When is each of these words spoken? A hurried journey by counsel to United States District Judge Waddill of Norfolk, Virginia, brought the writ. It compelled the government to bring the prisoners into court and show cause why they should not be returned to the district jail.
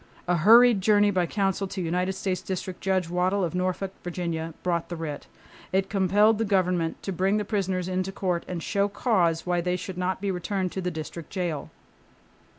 A 0.27 0.37
hurried 0.37 0.81
journey 0.81 1.11
by 1.11 1.27
counsel 1.27 1.67
to 1.67 1.79
United 1.79 2.13
States 2.13 2.41
District 2.41 2.81
Judge 2.81 3.07
Waddill 3.07 3.43
of 3.43 3.53
Norfolk, 3.53 3.91
Virginia, 4.03 4.55
brought 4.63 4.89
the 4.89 4.95
writ. 4.95 5.27
It 5.71 5.91
compelled 5.91 6.39
the 6.39 6.43
government 6.43 7.03
to 7.03 7.11
bring 7.11 7.37
the 7.37 7.45
prisoners 7.45 7.87
into 7.87 8.11
court 8.11 8.43
and 8.47 8.63
show 8.63 8.87
cause 8.87 9.45
why 9.45 9.61
they 9.61 9.75
should 9.75 9.99
not 9.99 10.19
be 10.19 10.31
returned 10.31 10.71
to 10.71 10.81
the 10.81 10.89
district 10.89 11.29
jail. 11.29 11.69